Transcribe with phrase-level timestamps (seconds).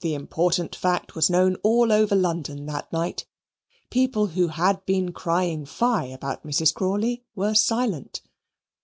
[0.00, 3.26] The important fact was known all over London that night.
[3.90, 6.72] People who had been crying fie about Mrs.
[6.72, 8.22] Crawley were silent.